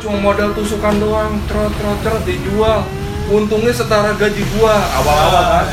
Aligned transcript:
cuma 0.00 0.16
modal 0.18 0.50
tusukan 0.56 0.96
doang. 0.96 1.36
Trot 1.46 1.70
trot 1.76 1.98
trot 2.00 2.22
dijual. 2.24 2.82
Untungnya 3.30 3.70
setara 3.70 4.16
gaji 4.16 4.42
gua. 4.56 4.74
Awal-awal 4.74 5.44
kan? 5.46 5.66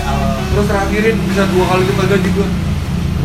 Terus 0.54 0.66
terakhirin 0.70 1.18
bisa 1.26 1.44
dua 1.50 1.66
kali 1.74 1.84
lipat 1.90 2.08
gaji 2.14 2.30
gua. 2.36 2.48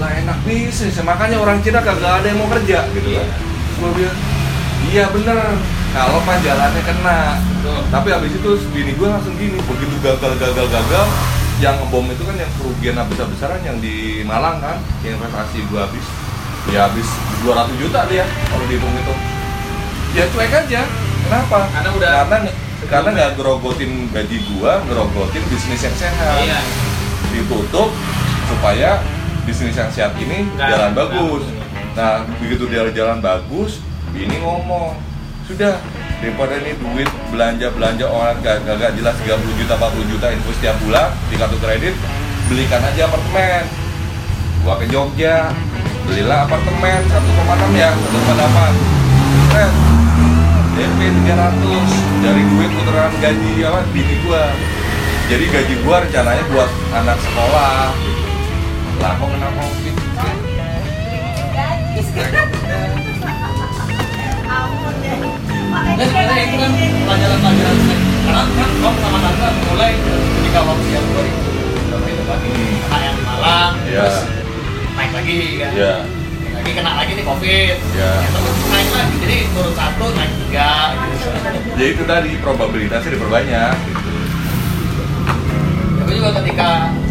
Lah 0.01 0.11
enak 0.25 0.39
bisnis. 0.47 0.97
Makanya 1.03 1.37
orang 1.43 1.61
Cina 1.61 1.85
kagak 1.85 2.23
ada 2.23 2.27
yang 2.27 2.39
mau 2.41 2.49
kerja 2.49 2.89
gitu 2.97 3.09
kan. 3.13 3.29
Gua 3.83 3.91
bilang 3.93 4.17
iya 4.89 5.05
bener. 5.13 5.39
Kalau 5.93 6.25
pas 6.25 6.41
jalannya 6.41 6.83
kena. 6.87 7.21
Tapi 7.93 8.09
habis 8.09 8.33
itu 8.33 8.51
bini 8.73 8.97
gua 8.97 9.19
langsung 9.19 9.37
gini 9.37 9.61
begitu 9.61 9.95
gagal 10.01 10.39
gagal 10.41 10.67
gagal 10.71 11.07
yang 11.61 11.79
ngebom 11.79 12.11
itu 12.11 12.27
kan 12.27 12.35
yang 12.35 12.51
kerugian 12.59 12.99
besar 13.07 13.27
besaran 13.29 13.61
yang 13.63 13.79
di 13.79 14.25
Malang 14.25 14.59
kan? 14.65 14.81
Yang 15.05 15.21
investasi 15.21 15.59
gua 15.69 15.85
habis. 15.85 16.07
Ya 16.71 16.87
habis 16.87 17.07
200 17.43 17.75
juta 17.75 18.07
dia 18.07 18.23
kalau 18.47 18.65
dihitung 18.71 18.95
itu 18.95 19.15
ya 20.13 20.25
cuek 20.29 20.53
aja. 20.53 20.83
Kenapa? 21.23 21.59
Karena 21.71 21.91
udah- 21.93 22.15
karena 22.23 22.37
karena 22.85 23.09
nggak 23.11 23.31
gerogotin 23.35 23.91
gaji 24.09 24.39
gua 24.51 24.83
ngerogotin 24.85 25.43
bisnis 25.49 25.81
yang 25.81 25.97
sehat. 25.97 26.39
Iya. 26.41 26.61
ditutup 27.33 27.89
supaya 28.45 29.01
bisnis 29.43 29.73
yang 29.73 29.89
sehat 29.89 30.13
ini 30.17 30.45
Nggak- 30.53 30.69
jalan 30.69 30.91
nggak 30.93 31.09
bagus. 31.09 31.43
bagus. 31.49 31.61
nah 31.93 32.13
begitu 32.37 32.65
dia 32.69 32.85
jalan 32.91 33.19
bagus 33.21 33.81
bini 34.13 34.37
ngomong 34.37 34.97
sudah 35.43 35.81
daripada 36.21 36.57
ini 36.57 36.77
duit 36.77 37.09
belanja 37.29 37.73
belanja 37.73 38.05
orang 38.05 38.37
gak, 38.41 38.61
gak, 38.63 38.77
gak 38.79 38.93
jelas 38.95 39.17
30 39.19 39.33
juta 39.57 39.75
40 39.75 40.05
juta 40.07 40.27
infus 40.29 40.57
tiap 40.61 40.77
bulan 40.81 41.09
di 41.27 41.37
kartu 41.37 41.57
kredit 41.57 41.97
belikan 42.47 42.81
aja 42.81 43.09
apartemen. 43.09 43.65
Gua 44.61 44.75
ke 44.77 44.87
Jogja 44.87 45.51
belilah 46.05 46.45
apartemen 46.45 47.01
1,6 47.03 47.73
ya 47.73 47.91
1,8 47.93 48.73
keren 49.49 49.73
DP 50.73 50.99
300 51.29 52.25
dari 52.25 52.43
duit 52.49 52.71
putaran 52.73 53.13
gaji 53.21 53.51
apa 53.63 53.81
bini 53.93 54.17
gua. 54.25 54.45
Jadi 55.29 55.45
gaji 55.49 55.75
gua 55.85 55.97
rencananya 56.01 56.45
buat 56.49 56.71
anak 56.93 57.19
sekolah. 57.21 57.93
Gitu 57.93 58.99
lah 59.01 59.13
kok 59.17 59.29
kena 59.29 59.49
covid? 59.53 59.95
Nah, 65.73 66.07
sebenarnya 66.09 66.43
itu 66.47 66.57
kan 66.57 66.71
pelajaran-pelajaran 67.05 67.77
karena 68.23 68.43
kan 68.47 68.71
kamu 68.81 68.99
sama 69.03 69.19
tante 69.21 69.49
mulai 69.67 69.93
ketika 69.99 70.61
waktu 70.63 70.87
yang 70.89 71.05
gue 71.05 71.25
berapa 71.91 72.07
itu 72.09 72.25
lagi 72.25 72.51
Hmm. 72.53 73.03
yang 73.03 73.17
Iya. 73.83 74.05
terus 74.07 74.17
naik 74.95 75.11
lagi 75.13 75.37
kan 75.59 75.71
ya 76.63 76.71
naik 76.71 76.79
lagi 76.79 76.79
kena 76.79 76.93
lagi 76.95 77.13
nih 77.19 77.25
covid. 77.27 77.77
Iya. 77.91 78.11
Ya, 78.23 78.29
terus 78.31 78.59
naik 78.71 78.91
lagi 78.95 79.15
jadi 79.19 79.37
turun 79.51 79.75
satu 79.75 80.07
naik 80.15 80.33
tiga 80.47 80.71
gitu. 80.95 81.29
Jadi 81.75 81.85
itu 81.91 82.03
tadi 82.07 82.31
probabilitasnya 82.39 83.11
diperbanyak 83.11 83.75
gitu. 83.83 84.11
Ya, 85.99 86.03
gue 86.07 86.15
juga 86.15 86.31
ketika 86.43 86.69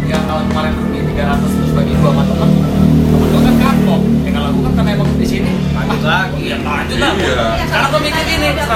yang 0.08 0.22
tahun 0.24 0.44
kemarin 0.48 0.72
rugi 0.76 1.00
300 1.12 1.52
terus 1.52 1.72
bagi 1.72 1.92
gua 2.00 2.10
sama 2.12 2.22
temen 2.24 2.50
temen 2.64 3.28
gua 3.28 3.40
kan 3.44 3.54
kapok. 3.60 4.00
Ya 4.24 4.30
kalau 4.32 4.48
gua 4.56 4.62
kan 4.64 4.72
karena 4.80 4.90
emang 4.96 5.08
di 5.20 5.26
sini. 5.28 5.52
Lanjut 5.76 6.02
lagi. 6.02 6.42
Ya 6.48 6.56
lanjut 6.56 6.96
lah. 6.96 7.12
Iya. 7.12 7.44
sekarang 7.68 7.88
gua 7.92 8.00
mikir 8.00 8.22
gini 8.24 8.48
150 8.56 8.72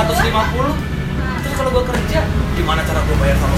terus 1.40 1.54
kalau 1.56 1.70
gua 1.72 1.84
kerja 1.88 2.20
gimana 2.52 2.80
cara 2.84 3.00
gua 3.00 3.16
bayar 3.16 3.36
150 3.40 3.56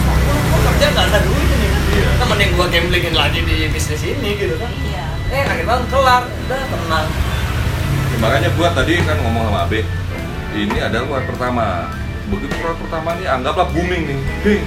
gua 0.55 0.61
kerja 0.71 0.87
nggak 0.95 1.07
ada 1.11 1.19
duit 1.27 1.49
nih 1.51 1.67
Iya. 1.89 2.11
kan 2.21 2.27
mending 2.31 2.51
gua 2.55 2.67
gamblingin 2.69 3.15
lagi 3.17 3.41
di 3.43 3.57
bisnis 3.73 4.03
ini 4.05 4.31
gitu 4.37 4.55
kan 4.61 4.71
Eh 5.29 5.45
akhirnya 5.45 5.85
kelar. 5.93 6.23
Udah 6.25 6.61
tenang. 6.65 7.09
Ya, 8.09 8.17
makanya 8.25 8.49
gua 8.57 8.69
tadi 8.73 9.05
kan 9.05 9.17
ngomong 9.21 9.53
sama 9.53 9.69
Abe 9.69 9.85
ini 10.57 10.77
adalah 10.81 11.05
luar 11.05 11.23
pertama. 11.29 11.67
Begitu 12.29 12.55
luar 12.61 12.77
pertama 12.81 13.09
nih 13.21 13.27
anggaplah 13.29 13.69
booming 13.73 14.03
nih. 14.09 14.19
Bing, 14.41 14.63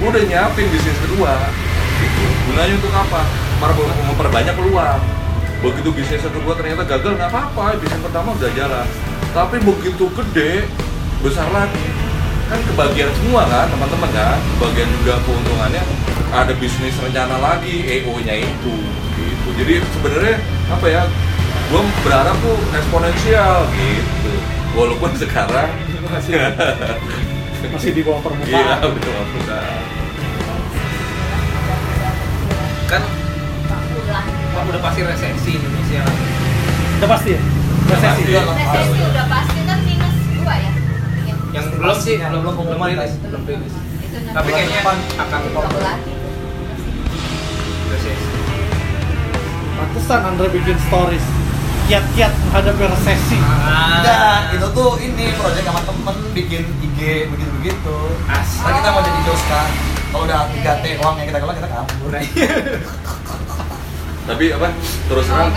gua 0.00 0.08
udah 0.12 0.22
nyiapin 0.28 0.66
bisnis 0.68 0.98
kedua. 1.08 1.32
Gunanya 2.44 2.74
untuk 2.76 2.92
apa? 2.92 3.20
Memperbanyak 4.12 4.54
peluang. 4.60 5.00
Begitu 5.64 5.88
bisnis 5.96 6.20
kedua 6.20 6.52
ternyata 6.52 6.84
gagal 6.84 7.16
nggak 7.16 7.30
apa-apa. 7.32 7.80
Bisnis 7.80 8.04
pertama 8.04 8.36
udah 8.36 8.50
jalan. 8.52 8.86
Tapi 9.32 9.56
begitu 9.64 10.04
gede 10.12 10.68
besar 11.24 11.48
lagi. 11.48 11.88
Kan 12.44 12.60
kebagian 12.68 13.08
semua 13.16 13.48
kan 13.48 13.72
teman-teman 13.72 14.10
kan? 14.12 14.36
Kebagian 14.60 14.88
juga 15.00 15.16
keuntungannya. 15.24 15.80
Ada 16.36 16.52
bisnis 16.60 16.92
rencana 17.00 17.40
lagi 17.40 17.88
EO 17.88 18.20
nya 18.20 18.36
itu 18.36 18.76
gitu. 19.44 19.50
Jadi 19.60 19.74
sebenarnya 19.92 20.36
apa 20.72 20.86
ya 20.88 21.02
gue 21.68 21.80
berharap 22.00 22.36
tuh 22.40 22.56
eksponensial 22.72 23.68
gitu. 23.76 24.32
Walaupun 24.74 25.12
sekarang 25.20 25.68
masih 26.08 26.36
masih 27.68 27.90
di 27.96 28.02
bawah 28.04 28.20
iya 28.20 28.28
permukaan 28.28 28.92
udah 28.92 29.14
udah 29.24 29.62
kan 32.84 33.02
udah 34.64 34.80
pasti 34.80 35.00
resesi 35.04 35.52
Indonesia. 35.60 36.02
Udah 37.00 37.08
pasti 37.08 37.28
ya? 37.36 37.40
Resesi. 37.88 38.22
Iya. 38.30 38.42
Resesi 38.48 38.98
udah 39.00 39.26
pasti 39.28 39.60
kan 39.64 39.78
minus 39.84 40.14
dua 40.38 40.54
ya. 40.56 40.70
Iya. 41.24 41.34
yang 41.56 41.66
belum 41.72 41.98
sih 41.98 42.14
belum 42.20 42.40
belum 42.44 42.54
belum 42.68 42.80
rilis 42.84 43.12
belum 43.24 43.42
rilis. 43.48 43.74
Tapi 44.14 44.48
kayaknya 44.52 44.80
akan 45.18 45.40
Belum 45.50 46.23
pantesan 49.74 50.20
Andre 50.22 50.46
bikin 50.54 50.78
stories 50.88 51.26
kiat-kiat 51.84 52.32
menghadapi 52.48 52.84
resesi. 52.88 53.36
Enggak, 53.36 54.56
itu 54.56 54.66
tuh 54.72 54.96
ini 55.04 55.36
proyek 55.36 55.68
sama 55.68 55.80
temen 55.84 56.16
bikin 56.32 56.64
IG 56.80 57.28
begitu-begitu. 57.28 57.96
Nah, 58.24 58.72
kita 58.80 58.88
mau 58.88 59.02
jadi 59.04 59.20
Joska. 59.28 59.62
Kalau 60.14 60.24
udah 60.24 60.48
3T 60.48 60.84
uang 61.02 61.14
yang 61.20 61.26
kita 61.28 61.38
kelola 61.42 61.54
kita 61.58 61.68
kabur. 61.68 62.12
tapi 64.30 64.44
apa? 64.56 64.68
Terus 65.10 65.26
terang 65.28 65.52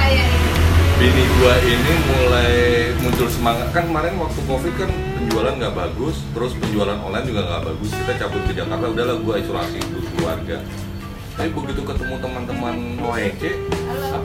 bini 0.98 1.24
gua 1.38 1.54
ini 1.62 1.94
mulai 2.10 2.54
muncul 3.00 3.28
semangat. 3.30 3.70
Kan 3.72 3.88
kemarin 3.88 4.18
waktu 4.18 4.40
covid 4.50 4.74
kan 4.76 4.90
penjualan 4.90 5.54
nggak 5.56 5.76
bagus 5.78 6.16
terus 6.34 6.52
penjualan 6.58 6.98
online 7.00 7.26
juga 7.30 7.42
nggak 7.48 7.64
bagus. 7.72 7.90
Kita 7.94 8.14
cabut 8.26 8.42
ke 8.50 8.54
Jakarta 8.58 8.86
udahlah 8.92 9.16
gua 9.22 9.36
isolasi 9.40 9.80
dulu 9.80 10.02
keluarga. 10.18 10.58
Tapi 11.38 11.54
begitu 11.54 11.86
ketemu 11.86 12.18
teman-teman 12.18 12.76
OEC 12.98 13.42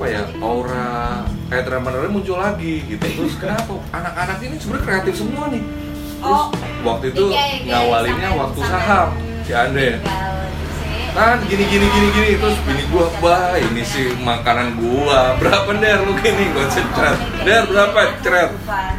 apa 0.02 0.10
ya 0.10 0.26
aura 0.42 1.22
entrepreneur 1.46 2.10
muncul 2.10 2.34
lagi 2.34 2.82
gitu. 2.90 3.06
Terus 3.06 3.38
kenapa? 3.38 3.78
Anak-anak 3.94 4.42
ini 4.42 4.58
sebenarnya 4.58 4.82
kreatif 4.82 5.14
semua 5.14 5.46
nih. 5.46 5.62
Terus 6.18 6.42
Oh, 6.42 6.50
waktu 6.82 7.14
itu 7.14 7.30
iya, 7.30 7.38
iya, 7.38 7.46
iya, 7.62 7.70
ngawalinnya 7.70 8.30
sampai- 8.34 8.42
waktu 8.42 8.60
sampai- 8.66 8.82
saham 8.82 9.08
si 9.46 9.52
Andre. 9.54 9.86
sih. 9.94 9.94
kan 11.12 11.38
gini 11.46 11.64
gini 11.70 11.86
gini 11.86 12.08
gini. 12.10 12.30
Terus 12.34 12.58
bini 12.66 12.82
gua 12.90 13.06
wah 13.22 13.54
ini 13.54 13.82
sih 13.86 14.10
makanan 14.18 14.74
gua. 14.82 15.38
Berapa 15.38 15.70
der? 15.78 16.02
Lu 16.02 16.18
gini 16.18 16.50
gua 16.50 16.66
ceret 16.66 17.18
der 17.46 17.62
berapa? 17.70 17.98
Ceret 18.26 18.50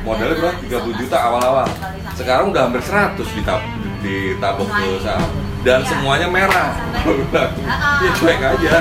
modalnya 0.07 0.39
berapa? 0.39 0.55
30 0.63 0.95
juta 1.03 1.17
awal-awal. 1.19 1.67
Sekarang 2.15 2.55
udah 2.55 2.71
hampir 2.71 2.79
100 2.79 3.27
ditab 3.35 3.59
ditabok 3.99 4.71
ke 4.71 5.03
saham. 5.03 5.27
Dan 5.67 5.83
semuanya 5.83 6.31
merah. 6.31 6.71
Gua 7.03 7.11
bilang 7.27 7.51
ya 7.99 8.09
cuek 8.15 8.39
aja. 8.39 8.71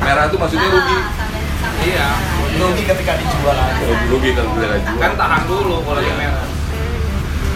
Iya, 0.00 0.06
merah 0.06 0.24
itu 0.26 0.36
maksudnya 0.36 0.64
Ah, 0.64 0.72
rugi. 0.72 0.96
sampai- 0.96 1.44
sampai 1.60 1.84
Iya, 1.86 2.08
rugi 2.56 2.82
ketika 2.82 3.12
dijual 3.14 3.52
aja. 3.52 3.82
Oh, 3.84 3.98
rugi 4.08 4.30
kalau 4.32 4.50
beli 4.50 4.66
lagi. 4.66 4.88
Kan 4.96 5.12
tahan 5.14 5.42
dulu 5.44 5.76
kalau 5.84 6.00
yang 6.00 6.16
merah. 6.16 6.46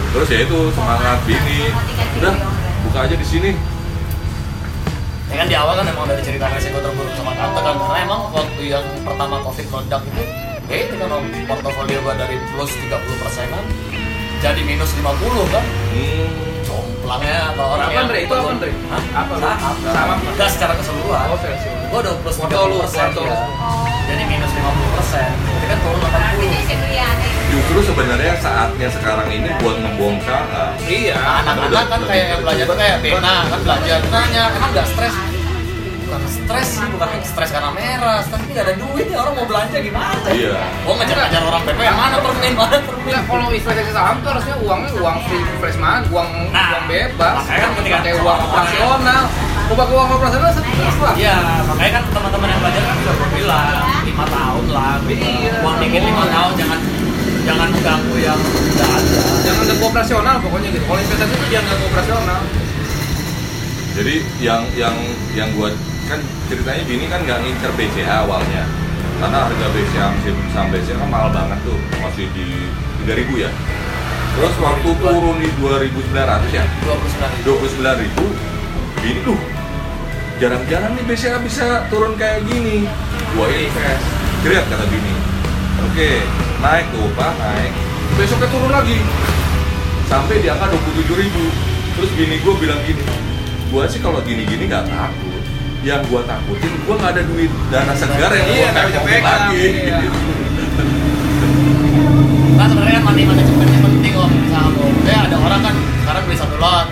terus 0.07 0.31
ya 0.31 0.47
itu 0.47 0.71
semangat 0.71 1.19
bini 1.27 1.67
udah 2.15 2.33
buka 2.87 2.99
aja 3.03 3.15
di 3.17 3.27
sini. 3.27 3.51
Ya 5.27 5.43
kan 5.43 5.47
di 5.51 5.55
awal 5.57 5.75
kan 5.75 5.83
emang 5.83 6.07
dari 6.07 6.23
cerita 6.23 6.47
resiko 6.47 6.79
terburuk 6.79 7.11
sama 7.11 7.35
tante 7.35 7.59
kan. 7.59 7.75
Karena 7.75 7.99
emang 7.99 8.21
waktu 8.31 8.61
yang 8.63 8.85
pertama 9.03 9.43
covid 9.43 9.67
meledak 9.67 10.01
itu 10.07 10.23
ya 10.65 10.75
itu 10.87 10.95
kan 10.95 11.09
portofolio 11.43 11.99
gua 11.99 12.15
dari 12.15 12.39
plus 12.47 12.71
30 12.71 12.95
persenan 13.19 13.63
jadi 14.39 14.61
minus 14.63 14.95
50 14.95 15.43
kan. 15.51 15.65
Hmm. 15.91 16.54
Jomplangnya 17.05 17.53
kalau 17.53 17.69
orang 17.77 17.89
Apa, 17.93 18.01
Andre? 18.01 18.17
Itu 18.25 18.33
apa, 18.33 18.49
Andre? 18.49 18.69
Hah? 18.89 19.03
Apa? 19.21 19.33
Saham. 19.37 19.75
Saham 19.85 20.07
apa? 20.09 20.27
Enggak 20.33 20.49
secara 20.49 20.73
keseluruhan. 20.73 21.25
Oh. 21.29 21.37
Gua 21.93 21.99
udah 22.01 22.13
plus 22.25 22.37
30 22.41 22.65
lu, 22.65 22.77
persen. 22.81 23.09
Jadi 24.09 24.23
minus 24.25 24.51
50 24.57 24.95
persen. 24.97 25.29
Itu 25.37 25.65
kan 25.69 25.77
turun 25.85 25.99
80. 26.01 26.73
justru 27.45 27.79
sebenarnya 27.87 28.33
saatnya 28.41 28.89
sekarang 28.91 29.31
ini 29.31 29.47
buat 29.63 29.79
ngebom 29.79 30.17
saham 30.27 30.75
Iya. 30.83 31.15
Anak-anak 31.15 31.85
kan 31.87 32.01
kayak 32.09 32.25
yang 32.35 32.41
belajar 32.43 32.65
tuh 32.67 32.77
kayak 32.77 32.97
Bena 32.99 33.35
kan 33.47 33.59
belajar 33.63 33.97
nanya 34.11 34.43
emang 34.59 34.71
nggak 34.75 34.87
stres 34.91 35.15
bukan 36.05 36.21
stres 36.29 36.67
sih 36.77 36.87
bukan 36.93 37.09
stres 37.25 37.49
karena 37.49 37.69
merah 37.73 38.19
stres 38.21 38.41
ini 38.45 38.51
nggak 38.53 38.65
ada 38.69 38.75
duit 38.77 39.07
ya 39.09 39.17
orang 39.25 39.33
mau 39.39 39.45
belanja 39.49 39.77
gimana 39.81 40.19
iya 40.29 40.57
gua 40.85 40.93
ngejar-ngejar 41.01 41.41
orang 41.41 41.61
PP 41.65 41.79
permen 42.35 42.53
mana 42.53 42.77
permen 42.77 43.03
Enggak, 43.05 43.23
kalau 43.25 43.47
investasi 43.47 43.91
saham 43.91 44.15
tuh 44.19 44.29
harusnya 44.29 44.55
uangnya 44.57 44.89
uang 44.97 45.17
free 45.25 45.43
fresh 45.57 45.77
man, 45.77 46.01
uang 46.09 46.29
Nah, 46.49 46.67
uang 46.73 46.85
bebas. 46.85 47.35
makanya 47.39 47.61
kan 47.61 47.71
ketika- 47.77 47.97
pakai 47.97 48.13
uang 48.17 48.39
operasional. 48.43 49.23
Mau 49.65 49.75
pakai 49.75 49.93
uang 49.93 50.09
operasional 50.11 50.49
stres 50.51 50.97
lah. 50.99 51.13
Iya, 51.15 51.35
makanya 51.65 51.91
kan 51.91 52.03
teman-teman 52.11 52.47
yang 52.47 52.59
belajar 52.59 52.83
kan 52.83 52.95
juga 52.97 53.13
gua 53.15 53.29
bilang 53.31 53.67
lima 54.03 54.25
tahun 54.27 54.65
lah, 54.69 54.93
gitu. 55.03 55.25
Iya. 55.25 55.53
Uang 55.61 55.75
dikit 55.79 56.03
lima 56.03 56.23
tahun 56.27 56.53
jangan 56.55 56.79
jangan 57.45 57.67
mengganggu 57.71 58.15
yang 58.19 58.39
nggak 58.41 58.89
ada 58.89 59.19
Jangan 59.45 59.63
ganggu 59.63 59.85
operasional 59.85 60.35
pokoknya 60.41 60.69
gitu. 60.71 60.83
Kalau 60.83 60.99
investasi 60.99 61.33
itu 61.33 61.45
jangan 61.47 61.65
ganggu 61.67 61.85
operasional. 61.87 62.39
Jadi 63.95 64.15
yang 64.39 64.61
yang 64.75 64.95
yang 65.31 65.49
gua 65.53 65.69
kan 66.05 66.19
ceritanya 66.45 66.83
Bini 66.83 67.05
kan 67.05 67.21
nggak 67.21 67.39
ngincer 67.39 67.71
BCA 67.73 68.15
awalnya 68.21 68.63
karena 69.21 69.37
harga 69.47 69.67
BCA 69.71 70.07
saham 70.51 70.67
BCA 70.71 70.95
kan 70.99 71.09
mahal 71.09 71.29
banget 71.31 71.59
tuh 71.63 71.79
masih 72.03 72.27
di 72.35 72.67
3000 73.07 73.45
ya. 73.47 73.51
Terus 74.35 74.55
waktu 74.59 74.89
turun 74.99 75.37
di 75.39 75.49
2900 75.59 76.51
ya? 76.51 76.63
29 76.83 77.47
29 77.47 78.03
ribu. 78.03 78.25
Bini 78.99 79.19
tuh 79.23 79.39
jarang-jarang 80.41 80.91
nih 80.99 81.03
BCA 81.07 81.37
bisa 81.39 81.87
turun 81.87 82.19
kayak 82.19 82.43
gini. 82.47 82.87
Gua 83.35 83.47
invest. 83.47 84.05
Lihat 84.43 84.65
kata 84.67 84.85
Bini. 84.91 85.13
Oke 85.91 86.21
naik 86.59 86.85
tuh 86.91 87.07
pak 87.15 87.33
naik. 87.39 87.71
Besoknya 88.19 88.47
turun 88.51 88.71
lagi. 88.71 88.99
Sampai 90.05 90.43
di 90.43 90.47
angka 90.51 90.69
27 90.69 91.15
ribu. 91.17 91.45
Terus 91.95 92.11
bini 92.19 92.43
gue 92.43 92.53
bilang 92.59 92.79
gini 92.83 93.25
gue 93.75 93.83
sih 93.91 93.99
kalau 93.99 94.23
gini-gini 94.23 94.71
nggak 94.71 94.87
takut 94.87 95.34
yang 95.85 96.01
gue 96.01 96.21
takutin 96.25 96.73
gue 96.75 96.95
nggak 96.97 97.11
ada 97.13 97.23
duit 97.23 97.51
dana 97.69 97.93
segar 97.93 98.33
yang 98.33 98.41
gue 98.43 98.57
Iya, 98.57 98.69
pegang, 98.73 99.21
lagi 99.21 99.65
iya. 99.85 99.97
Nah 102.55 102.65
sebenarnya 102.65 102.93
kan 102.97 103.03
money 103.05 103.23
manajemennya 103.23 103.79
penting 103.83 104.13
om 104.15 104.31
saham 104.47 104.73
om. 104.79 104.93
Ya 105.03 105.27
ada 105.27 105.35
orang 105.35 105.59
kan 105.59 105.75
sekarang 105.75 106.23
beli 106.23 106.37
satu 106.39 106.55
lot, 106.55 106.87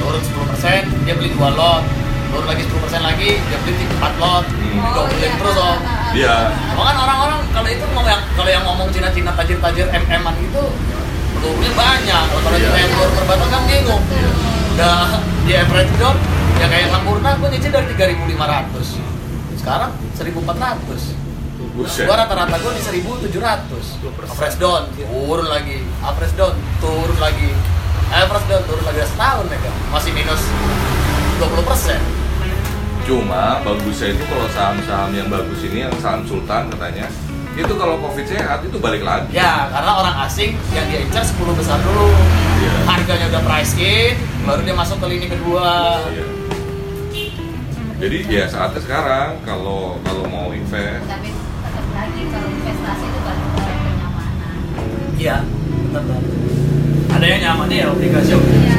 turun 0.00 0.22
10% 0.24 1.04
dia 1.04 1.14
beli 1.14 1.28
dua 1.30 1.52
lot, 1.52 1.84
turun 2.26 2.46
lagi 2.48 2.64
10% 2.64 2.72
lagi 2.98 3.30
dia 3.36 3.58
beli 3.60 3.84
empat 3.92 4.12
lot, 4.16 4.44
Hmm. 4.48 4.80
diomelin 4.88 5.32
terus 5.36 5.54
om. 5.54 5.78
Iya. 6.12 6.36
Emang 6.72 6.86
kan 6.88 6.96
orang-orang 6.98 7.40
kalau 7.52 7.68
itu 7.68 7.84
ngomong 7.84 8.08
yang 8.08 8.22
kalau 8.32 8.50
yang 8.50 8.64
ngomong 8.64 8.88
Cina-Cina 8.88 9.36
tajir-tajir 9.36 9.86
MM-an 9.92 10.34
gitu 10.40 10.64
pelurunya 11.32 11.72
banyak. 11.76 12.22
Kalau 12.26 12.40
kalau 12.40 12.56
Iya. 12.56 12.66
kita 12.66 12.78
yang 12.80 12.90
peluru 12.90 13.12
terbatas 13.14 13.48
kan 13.48 13.62
bingung. 13.68 14.02
Udah 14.72 15.20
di 15.44 15.52
average 15.52 15.92
down 16.00 16.16
ya 16.56 16.66
kayak 16.70 16.88
Sampurna 16.88 17.36
gue 17.36 17.48
nyicil 17.52 17.70
dari 17.74 17.92
3.500 17.92 19.12
sekarang 19.62 19.92
1.400 20.16 21.22
Buset. 21.72 22.04
gua 22.04 22.20
rata-rata 22.20 22.56
gua 22.60 22.72
di 22.76 22.82
1700 22.84 23.32
average 24.28 24.58
down 24.60 24.84
turun 24.92 25.48
lagi. 25.48 25.80
Average 26.04 26.34
down 26.36 26.52
turun 26.84 27.16
lagi. 27.16 27.48
Average 28.12 28.46
down 28.48 28.62
turun 28.68 28.84
lagi. 28.84 29.00
Setahun 29.08 29.46
ya 29.48 29.56
kan 29.56 29.74
masih 29.88 30.12
minus 30.12 30.42
20 31.40 31.64
persen. 31.64 32.00
Cuma 33.08 33.64
bagusnya 33.64 34.12
itu 34.12 34.24
kalau 34.28 34.46
saham-saham 34.52 35.16
yang 35.16 35.32
bagus 35.32 35.64
ini 35.64 35.88
yang 35.88 35.94
saham 35.96 36.28
sultan 36.28 36.68
katanya 36.68 37.08
itu 37.52 37.72
kalau 37.76 38.00
covid 38.00 38.24
sehat 38.24 38.64
itu 38.64 38.76
balik 38.80 39.04
lagi. 39.04 39.28
Ya 39.36 39.68
karena 39.68 39.92
orang 39.92 40.16
asing 40.24 40.56
yang 40.72 40.86
dia 40.88 41.04
incar 41.04 41.20
10 41.20 41.36
besar 41.52 41.78
dulu. 41.84 42.08
Iya. 42.62 42.74
harganya 42.86 43.26
udah 43.26 43.42
price 43.42 43.74
in 43.74 44.14
baru 44.46 44.62
dia 44.62 44.74
masuk 44.78 45.02
ke 45.02 45.06
lini 45.10 45.26
kedua. 45.26 45.98
Iya. 46.14 46.26
jadi 48.02 48.18
ya 48.26 48.44
saatnya 48.50 48.80
sekarang 48.82 49.42
kalau 49.42 49.98
kalau 50.06 50.26
mau 50.30 50.50
invest. 50.54 51.06
Tapi 51.06 51.30
tetap 51.34 51.86
lagi 51.90 52.22
kalau 52.30 52.48
investasi 52.50 53.04
itu 53.06 53.20
ke 53.22 53.32
kenyamanan 53.66 54.56
iya 55.18 55.36
benar 55.90 56.02
banget. 56.06 56.32
Ada 57.12 57.26
yang 57.28 57.40
nyaman 57.44 57.68
ya 57.70 57.84
obligasi 57.90 58.32
Iya. 58.34 58.71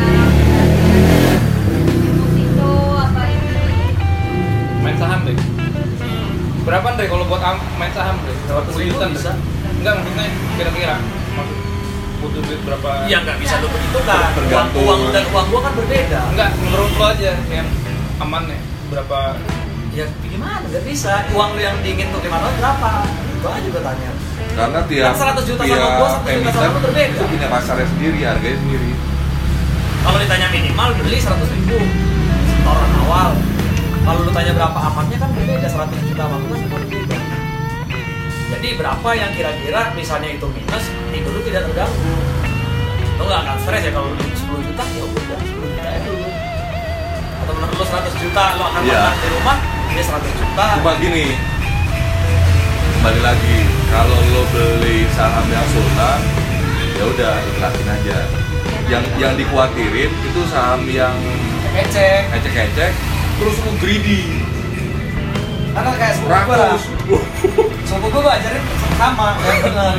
Kalau 7.23 7.31
buat 7.31 7.43
am- 7.47 7.63
main 7.79 7.91
saham 7.95 8.19
deh? 8.19 8.35
200 8.51 8.75
ribu 8.75 8.91
Juta, 8.91 9.07
bisa. 9.07 9.31
Enggak 9.79 9.93
maksudnya 9.95 10.27
kira-kira. 10.59 10.95
Maksud 11.31 11.57
butuh 12.19 12.41
duit 12.43 12.61
berapa? 12.63 12.89
Iya 13.07 13.17
nggak 13.23 13.37
bisa 13.39 13.53
lu 13.63 13.67
perhitungkan 13.67 14.19
uang, 14.19 14.35
Tergantung. 14.35 14.83
uang 14.83 14.99
dan 15.09 15.23
uang 15.25 15.45
gua 15.47 15.61
kan 15.61 15.73
berbeda 15.73 16.19
Enggak, 16.31 16.49
menurut 16.57 16.91
lo 16.93 17.05
aja 17.05 17.31
yang 17.47 17.67
aman 18.19 18.43
ya. 18.45 18.59
Berapa? 18.89 19.19
ya 19.93 20.05
gimana 20.25 20.65
nggak 20.65 20.83
bisa 20.83 21.21
uang 21.31 21.53
lu 21.53 21.61
yang 21.61 21.77
diingin 21.79 22.09
untuk 22.09 22.25
lima 22.25 22.41
tahun 22.41 22.55
berapa 22.57 22.89
gua 23.39 23.51
aja 23.53 23.61
juga 23.61 23.79
tanya 23.85 24.09
karena 24.51 24.79
tiap 24.83 25.05
Kan 25.05 25.37
100 25.37 25.45
juta 25.45 25.61
sama 25.61 25.69
tiap 25.69 25.91
gua, 25.93 26.09
100 26.09 26.17
juta 26.17 26.29
emiten 26.33 26.49
sama 26.51 26.65
lu 26.65 26.79
berbeda. 26.81 27.13
itu 27.13 27.25
punya 27.29 27.47
pasarnya 27.47 27.87
sendiri 27.87 28.19
harganya 28.25 28.57
sendiri 28.57 28.89
kalau 30.01 30.17
ditanya 30.17 30.47
minimal 30.49 30.89
beli 30.97 31.17
100 31.21 31.29
ribu 31.53 31.77
setoran 32.49 32.91
awal 32.99 33.29
kalau 34.01 34.19
lu 34.19 34.31
tanya 34.33 34.51
berapa 34.55 34.79
amannya 34.81 35.17
kan 35.19 35.29
berbeda 35.29 35.67
100 35.69 36.09
juta 36.09 36.23
sama 36.25 36.37
gua 36.41 36.57
jadi 38.63 38.79
berapa 38.79 39.09
yang 39.11 39.27
kira-kira 39.35 39.91
misalnya 39.91 40.39
itu 40.39 40.47
minus 40.47 40.87
tidur 41.11 41.35
lu 41.35 41.43
tidak 41.43 41.67
terganggu. 41.67 42.15
Lu 43.19 43.23
nggak 43.27 43.43
akan 43.43 43.57
stres 43.59 43.83
ya 43.83 43.91
kalau 43.91 44.07
lu 44.07 44.15
beli 44.15 44.31
10 44.31 44.55
juta 44.71 44.83
ya 44.87 45.03
udah 45.03 45.39
10 45.43 45.67
juta 45.67 45.81
aja 45.83 45.99
dulu. 46.07 46.27
Atau 47.43 47.53
menurut 47.59 47.75
lu 47.75 47.83
100 47.83 48.23
juta 48.23 48.43
lu 48.55 48.63
akan 48.63 48.81
Iya. 48.87 49.03
makan 49.03 49.19
di 49.19 49.27
rumah 49.35 49.57
dia 49.91 50.03
100 50.07 50.31
juta. 50.39 50.65
Cuma 50.79 50.91
gini 50.95 51.27
kembali 52.95 53.19
lagi 53.19 53.57
kalau 53.91 54.19
lo 54.31 54.43
beli 54.55 54.97
saham 55.11 55.45
yang 55.51 55.67
sultan 55.75 56.19
ya 56.95 57.03
udah 57.03 57.33
ikhlasin 57.43 57.87
aja. 57.91 58.19
Yang 58.87 59.03
yang 59.19 59.33
dikhawatirin 59.35 60.11
itu 60.23 60.41
saham 60.47 60.87
yang 60.87 61.11
ecek 61.75 62.31
ecek-ecek 62.31 62.95
terus 63.43 63.59
lo 63.59 63.75
greedy 63.83 64.39
karena 65.73 65.89
kayak 65.97 66.13
sepupu 66.15 66.39
gua 66.45 66.55
lah. 66.57 66.77
Sepupu 67.83 68.17
gua 68.21 68.31
ajarin 68.37 68.63
sama 68.95 69.27
yang 69.41 69.61
benar 69.65 69.95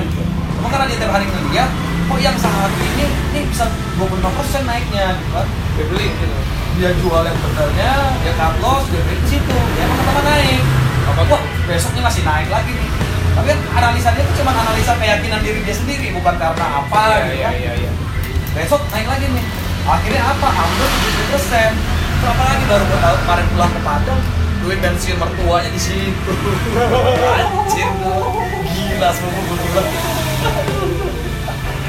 cuma 0.54 0.68
karena 0.70 0.86
dia 0.88 0.98
tiap 1.02 1.12
hari 1.12 1.26
ngeliat 1.28 1.70
kok 2.04 2.18
yang 2.20 2.36
saham 2.40 2.70
ini 2.80 3.04
ini 3.34 3.40
bisa 3.50 3.66
25% 3.98 4.64
naiknya 4.70 5.12
gitu 5.18 5.30
kan. 5.34 5.46
Dia 5.76 5.84
beli 5.90 6.06
gitu. 6.14 6.36
dia 6.74 6.90
jual 6.98 7.22
yang 7.22 7.38
benernya 7.38 7.92
dia 8.22 8.32
cut 8.34 8.54
loss 8.58 8.82
dia 8.90 8.98
beli 9.06 9.18
di 9.22 9.28
situ 9.30 9.56
ya 9.78 9.82
emang 9.84 9.98
teman 10.02 10.24
naik. 10.24 10.62
Apa 11.04 11.20
wah 11.28 11.42
besoknya 11.68 12.02
masih 12.06 12.22
naik 12.22 12.48
lagi 12.48 12.72
nih. 12.72 12.90
Tapi 13.34 13.46
kan 13.50 13.58
analisanya 13.82 14.20
itu 14.22 14.32
cuma 14.42 14.54
analisa 14.54 14.94
keyakinan 14.94 15.40
diri 15.42 15.58
dia 15.66 15.74
sendiri 15.74 16.06
bukan 16.14 16.34
karena 16.38 16.66
apa 16.70 17.02
Iya, 17.02 17.18
gitu 17.18 17.34
iya, 17.34 17.50
kan. 17.50 17.54
iya, 17.82 17.90
besok 18.54 18.82
naik 18.94 19.08
lagi 19.10 19.26
nih. 19.26 19.44
Akhirnya 19.84 20.22
apa? 20.22 20.48
Hampir 20.48 20.88
70 20.88 21.32
persen. 21.34 21.70
Berapa 22.22 22.42
lagi 22.46 22.64
baru 22.70 22.84
gue 22.88 22.98
kemarin 23.20 23.46
pulang 23.52 23.72
ke 23.74 23.80
Padang 23.84 24.22
duit 24.64 24.80
pensiun 24.80 25.16
mertuanya 25.20 25.68
di 25.68 25.80
situ 25.80 26.32
anjir 27.36 27.88
gila 28.64 29.08
sepupu 29.12 29.40
gue 29.44 29.58
gila. 29.60 29.82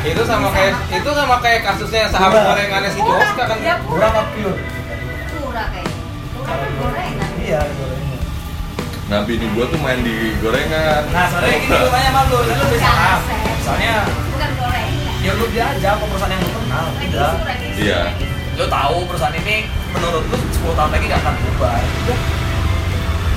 Itu 0.06 0.22
sama 0.22 0.54
kayak 0.54 0.76
itu 0.94 1.10
sama 1.18 1.36
kayak 1.42 1.62
kasusnya 1.66 2.06
saham 2.14 2.30
Murah. 2.30 2.54
gorengannya 2.54 2.94
si 2.94 3.02
Joska 3.02 3.44
kan. 3.50 3.58
Ya, 3.58 3.82
berapa 3.82 4.22
pure? 4.38 4.54
Murah 5.42 5.66
kayaknya. 5.74 5.98
Murah 6.38 6.56
kan 6.62 6.70
gorengan? 6.78 7.30
Iya 7.42 7.60
gorengnya 7.80 8.20
nah 9.06 9.22
bini 9.22 9.46
gua 9.54 9.70
tuh 9.70 9.78
main 9.86 10.02
di 10.02 10.34
gorengan. 10.42 11.06
Nah 11.14 11.30
sebenarnya 11.30 11.58
gini 11.62 11.78
gue 11.78 11.92
tanya 11.94 12.10
sama 12.10 12.22
lu 12.26 12.38
lu 12.42 12.66
bisa 12.74 12.90
saham 12.90 13.20
misalnya 13.54 13.94
bukan 14.34 14.50
gorengan. 14.58 15.22
ya 15.22 15.32
lu 15.38 15.46
dia 15.54 15.64
aja 15.78 15.88
apa 15.94 16.04
perusahaan 16.10 16.34
yang 16.34 16.42
lu 16.42 16.52
kenal 16.58 16.86
udah. 16.90 17.32
Iya. 17.78 18.02
lu 18.58 18.66
tahu 18.66 18.98
perusahaan 19.06 19.38
ini 19.38 19.70
menurut 19.94 20.24
lu 20.26 20.38
10 20.42 20.74
tahun 20.74 20.90
lagi 20.90 21.06
gak 21.06 21.22
akan 21.22 21.34
berubah 21.38 21.76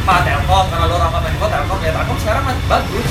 Pak 0.08 0.24
Telkom, 0.24 0.64
karena 0.72 0.88
lu 0.88 0.96
rapat 0.96 1.20
Telkom, 1.20 1.48
Telkom 1.52 1.78
ya 1.84 1.92
Telkom 1.92 2.16
sekarang 2.16 2.42
masih 2.48 2.64
bagus 2.64 3.08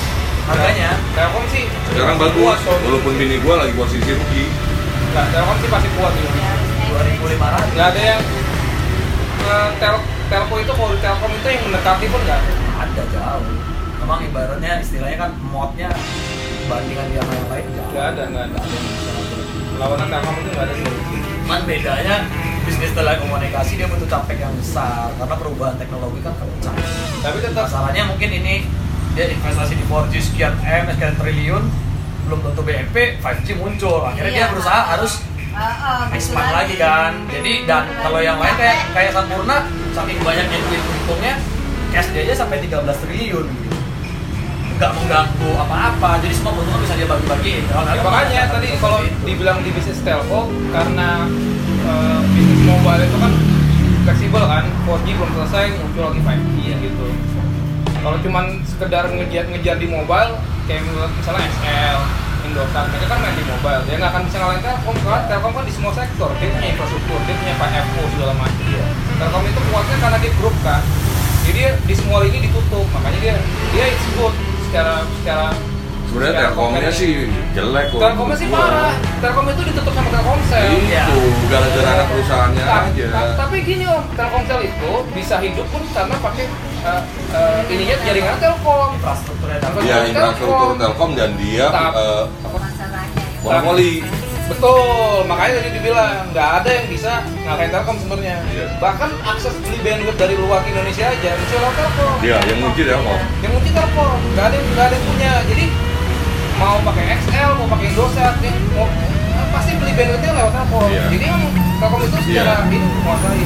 harganya 0.50 0.92
Telkom 1.14 1.46
sih 1.54 1.70
sekarang 1.94 2.18
kuat, 2.18 2.58
bagus 2.58 2.82
walaupun 2.90 3.14
bini 3.22 3.38
gua 3.46 3.62
lagi 3.62 3.74
posisi 3.78 4.18
rugi 4.18 4.46
Nggak, 5.14 5.34
Telkom 5.34 5.58
sih 5.64 5.70
pasti 5.72 5.90
kuat. 5.98 6.14
Ya, 6.14 6.22
harus 6.30 6.70
naik. 6.78 7.18
2500 7.22 7.74
Nggak 7.74 7.88
ada 7.90 8.02
yang 8.02 8.22
eh, 9.48 9.70
tel 9.80 9.96
Telco 10.28 10.56
itu 10.60 10.72
kalau 10.76 10.92
di 10.92 11.00
Telkom 11.00 11.32
itu 11.32 11.48
yang 11.48 11.64
mendekati 11.70 12.06
pun 12.12 12.22
nggak 12.26 12.40
ada. 12.78 13.04
jauh 13.14 13.46
memang 14.04 14.20
ibaratnya 14.24 14.72
istilahnya 14.82 15.18
kan 15.18 15.32
modnya 15.54 15.90
bandingan 16.68 17.08
yang 17.16 17.26
lain 17.30 17.46
lain 17.48 17.66
Nggak 17.94 18.06
ada, 18.14 18.24
nggak 18.28 18.44
ada. 18.52 18.58
Lawanan 19.80 20.08
Telkom 20.12 20.36
itu 20.42 20.50
nggak 20.52 20.66
ada 20.66 20.74
sih. 20.76 20.86
cuman 21.48 21.62
bedanya 21.64 22.16
bisnis 22.68 22.92
telekomunikasi 22.92 23.72
dia 23.74 23.88
butuh 23.88 24.06
capek 24.06 24.38
yang 24.40 24.54
besar 24.54 25.08
karena 25.16 25.36
perubahan 25.36 25.76
teknologi 25.76 26.20
kan 26.20 26.36
kencang 26.36 26.76
Tapi 27.18 27.38
tetap 27.40 27.66
masalahnya 27.66 28.04
mungkin 28.06 28.30
ini 28.30 28.68
dia 29.14 29.26
investasi 29.30 29.74
di 29.74 29.84
4G 29.84 30.14
sekian 30.22 30.54
M 30.60 30.84
sekian 30.90 31.16
triliun 31.16 31.64
belum 32.24 32.40
tentu 32.44 32.62
BNP 32.62 32.96
5G 33.18 33.48
muncul. 33.56 34.04
Akhirnya 34.04 34.30
dia 34.30 34.40
Iya. 34.42 34.52
berusaha 34.52 34.82
harus 34.90 35.24
ah, 35.56 36.06
gitu 36.06 36.20
expand 36.20 36.52
lagi. 36.52 36.76
kan. 36.76 37.16
Jadi 37.26 37.64
dan 37.64 37.88
kalau 37.98 38.20
yang 38.20 38.36
lain 38.36 38.52
kayak 38.54 38.92
kayak 38.92 39.12
Sampurna 39.12 39.64
saking 39.90 40.20
banyaknya 40.22 40.60
duit 40.62 40.84
untungnya 40.84 41.34
cash 41.90 42.12
dia 42.12 42.28
aja 42.28 42.36
sampai 42.38 42.60
13 42.60 42.84
triliun. 43.00 43.48
Gitu 43.48 43.76
nggak 44.76 44.92
mengganggu 44.94 45.50
apa-apa. 45.58 46.22
Jadi 46.22 46.34
semua 46.36 46.52
keuntungan 46.54 46.82
bisa 46.84 46.94
dia 46.94 47.08
bagi-bagiin. 47.08 47.64
Kalau 47.66 47.84
Ya, 47.88 48.02
makanya 48.04 48.42
kan 48.44 48.50
tadi 48.54 48.68
kalau 48.78 49.00
itu. 49.02 49.18
dibilang 49.26 49.58
di 49.64 49.70
bisnis 49.72 49.98
telco 50.04 50.46
karena 50.70 51.26
eh, 51.88 52.20
bisnis 52.36 52.62
mobile 52.68 53.04
itu 53.08 53.18
kan 53.18 53.32
fleksibel 54.08 54.44
kan 54.44 54.64
4G 54.88 55.08
belum 55.16 55.32
selesai 55.36 55.66
muncul 55.80 56.02
lagi 56.12 56.20
5G 56.24 56.58
gitu. 56.84 57.08
Kalau 57.98 58.18
cuman 58.24 58.46
sekedar 58.64 59.04
ngejar 59.12 59.44
ngejar 59.52 59.76
di 59.80 59.88
mobile 59.92 60.32
kayak 60.68 60.84
misalnya 60.88 61.48
SL 61.60 62.00
Indosat 62.48 62.86
mereka 62.88 63.06
kan 63.12 63.20
main 63.20 63.36
di 63.36 63.44
mobile. 63.44 63.82
Dia 63.84 63.96
nggak 64.00 64.12
akan 64.16 64.22
bisa 64.30 64.38
ngalahin 64.40 64.62
Telkom 64.64 64.96
karena 65.04 65.20
Telkom 65.28 65.52
kan 65.52 65.64
di 65.68 65.74
semua 65.76 65.92
sektor. 65.92 66.30
Dia 66.40 66.48
punya 66.56 66.68
infrastruktur 66.72 67.20
dia 67.28 67.36
punya 67.36 67.54
FO 67.84 68.02
segala 68.16 68.34
macam. 68.40 68.86
Telkom 69.20 69.44
itu 69.44 69.62
kuatnya 69.68 69.98
karena 70.00 70.18
dia 70.24 70.32
grup 70.40 70.56
kan. 70.64 70.82
Jadi 71.48 71.60
di 71.88 71.94
semua 71.96 72.18
lini 72.24 72.40
ditutup 72.44 72.88
makanya 72.92 73.20
dia 73.24 73.36
dia 73.76 73.86
it's 73.92 74.08
good 74.16 74.36
secara 74.68 75.04
secara 75.20 75.48
Sebenarnya 76.08 76.36
Telkomnya 76.40 76.92
sih 76.96 77.28
jelek 77.52 77.86
kok. 77.92 78.00
Telkomnya 78.00 78.38
sih 78.40 78.48
parah. 78.48 78.96
Telkom 79.20 79.46
itu 79.52 79.62
ditutup 79.68 79.92
sama 79.92 80.10
Telkomsel. 80.16 80.64
Itu 80.72 81.17
gara-gara 81.48 81.90
anak 81.90 82.08
perusahaannya 82.10 82.64
aja. 82.64 83.06
ta- 83.10 83.36
tapi 83.38 83.58
gini 83.62 83.86
om, 83.86 84.04
Telkomsel 84.14 84.60
itu 84.64 84.92
bisa 85.12 85.36
hidup 85.40 85.68
pun 85.68 85.84
karena 85.90 86.16
pakai 86.18 86.46
eh, 86.84 87.02
eh, 87.32 87.60
ininya 87.68 87.96
jaringan 88.02 88.36
Telkom. 88.38 88.88
infrastrukturnya 88.94 89.60
Telkom. 89.60 89.82
infrastruktur 90.06 90.70
Telkom 90.78 91.10
dan 91.14 91.30
dia 91.36 91.66
ya. 91.66 91.70
monopoli. 93.40 94.04
Betul, 94.48 95.28
makanya 95.28 95.60
tadi 95.60 95.76
dibilang 95.76 96.32
nggak 96.32 96.50
ada 96.64 96.70
yang 96.72 96.88
bisa 96.88 97.12
ngalahin 97.44 97.68
Telkom 97.68 97.96
sebenarnya. 98.00 98.36
Iya. 98.48 98.66
Bahkan 98.80 99.10
akses 99.28 99.54
beli 99.60 99.76
bandwidth 99.84 100.16
dari 100.16 100.36
luar 100.36 100.64
Indonesia 100.64 101.06
aja 101.06 101.32
bisa 101.36 101.56
lewat 101.58 101.76
Telkom. 101.76 102.12
Dia 102.24 102.38
yang 102.40 102.60
kunci 102.64 102.84
Telkom. 102.88 103.20
Yang 103.44 103.52
kunci 103.54 103.72
Telkom, 103.76 104.18
nggak 104.32 104.47
bandwidthnya 109.98 110.32
lewat 110.32 110.54
Telkom. 110.54 110.88
Iya. 110.88 111.04
Jadi 111.10 111.24
emang 111.26 111.44
Telkom 111.78 112.00
itu 112.00 112.18
secara 112.24 112.54
Iya. 112.54 112.66
ini 112.68 112.78
menguasai. 112.88 113.42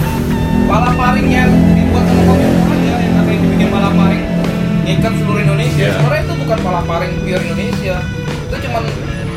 Palaparingnya 0.63 1.43
dibuat 1.74 2.03
sama 2.05 2.22
Kominfo 2.24 2.63
aja 2.70 2.93
yang 2.98 3.13
katanya 3.13 3.39
dibikin 3.41 3.70
palaparing 3.70 4.24
ngikat 4.81 5.13
seluruh 5.15 5.41
Indonesia. 5.41 5.81
Iya. 5.81 5.93
Sebenarnya 5.93 6.22
itu 6.22 6.36
bukan 6.38 6.58
palaparing 6.62 7.13
pure 7.20 7.43
Indonesia. 7.43 7.96
Itu 8.41 8.55
cuman 8.62 8.84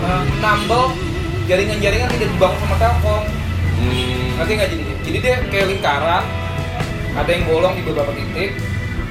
eh, 0.04 0.22
nambel 0.38 0.82
jaringan-jaringan 1.44 2.08
tidak 2.10 2.28
dibangun 2.30 2.58
sama 2.60 2.76
Telkom. 2.76 3.22
Hmm, 3.74 4.26
Nanti 4.34 4.52
nggak 4.52 4.68
jadi 4.68 4.84
Jadi 5.04 5.18
dia 5.20 5.36
kayak 5.44 5.66
lingkaran, 5.68 6.24
ada 7.12 7.28
yang 7.28 7.44
bolong 7.44 7.76
di 7.76 7.82
beberapa 7.82 8.08
titik. 8.10 8.56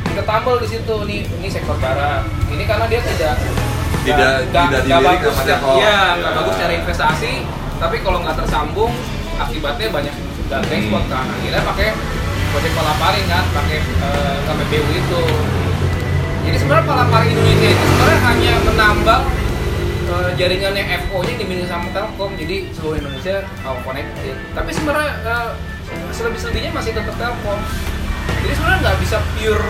Kita 0.03 0.21
tambal 0.23 0.57
di 0.57 0.67
situ 0.67 0.95
nih, 1.05 1.21
ini 1.31 1.47
sektor 1.47 1.77
barat. 1.77 2.25
Ini 2.47 2.63
karena 2.63 2.85
dia 2.87 2.99
tidak 2.99 3.35
Tidak- 4.03 4.41
tidak 4.49 4.81
dilirik 4.83 5.05
bagus 5.21 5.31
sama 5.31 5.41
ya, 5.41 5.47
Telkom. 5.53 5.75
Iya, 5.77 5.97
nggak 6.17 6.27
Ya. 6.27 6.37
bagus 6.37 6.53
cari 6.55 6.73
investasi. 6.75 7.33
Tapi 7.77 7.97
kalau 7.99 8.21
nggak 8.21 8.37
tersambung, 8.37 8.91
akibatnya 9.35 9.89
banyak 9.89 10.13
Hmm. 10.43 10.69
ekspor 10.69 11.01
kan. 11.07 11.25
Akhirnya 11.25 11.61
pakai 11.63 11.87
proyek 12.51 12.71
palaparing 12.71 13.25
kan, 13.25 13.43
pakai 13.49 13.79
KPBU 14.43 14.87
itu. 14.91 15.21
Jadi 16.43 16.57
sebenarnya 16.59 16.85
palaparing 16.85 17.31
Indonesia 17.31 17.69
itu 17.71 17.83
sebenarnya 17.87 18.19
hanya 18.21 18.53
menambah 18.61 19.19
eh, 20.03 20.29
jaringannya 20.35 20.83
FO-nya 21.07 21.33
dimiliki 21.39 21.65
sama 21.65 21.87
Telkom, 21.89 22.35
jadi 22.35 22.67
seluruh 22.69 22.99
Indonesia 22.99 23.35
all 23.63 23.79
connected. 23.81 24.35
Tapi 24.51 24.69
sebenarnya 24.69 25.11
eh, 25.23 25.49
selebih-selebihnya 26.11 26.71
masih 26.71 26.91
tetap 26.91 27.15
Telkom. 27.15 27.59
Jadi 28.43 28.53
sebenarnya 28.53 28.79
nggak 28.83 28.97
bisa 28.99 29.17
pure 29.33 29.67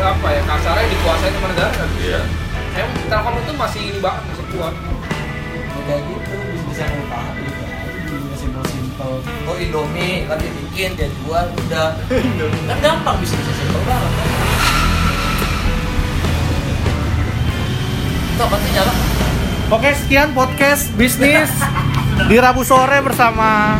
apa 0.00 0.26
ya 0.30 0.40
kasarnya 0.44 0.86
dikuasai 0.86 1.30
sama 1.32 1.46
negara. 1.48 1.72
kan. 1.72 1.88
Iya. 1.98 2.20
Emang 2.76 2.94
Telkom 3.08 3.34
itu 3.36 3.52
masih 3.56 3.80
ini 3.82 3.98
banget 3.98 4.22
masih 4.28 4.46
kuat. 4.54 4.74
kayak 5.80 6.02
gitu 6.06 6.19
bisa 6.80 6.96
ngupahan 6.96 7.36
gitu 7.44 7.60
aja 7.60 8.36
simpel 8.40 8.64
simpel. 8.72 9.12
Oh 9.44 9.56
Indomie 9.60 10.24
kan 10.24 10.40
dia 10.40 10.48
bikin 10.48 10.96
dia 10.96 11.12
jual 11.12 11.44
udah. 11.52 11.92
Kan 12.08 12.78
gampang 12.80 13.20
bisa 13.20 13.36
bisa 13.36 13.52
simpel 13.52 13.84
banget. 13.84 14.12
Kan 18.40 18.60
nyala 18.72 18.92
Oke, 19.70 19.92
sekian 19.92 20.32
podcast 20.32 20.88
bisnis 20.96 21.52
di 22.32 22.40
Rabu 22.40 22.64
sore 22.64 23.04
bersama 23.04 23.76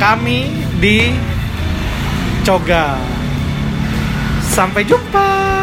kami 0.00 0.48
di 0.80 1.12
Coga. 2.48 2.96
Sampai 4.40 4.88
jumpa. 4.88 5.61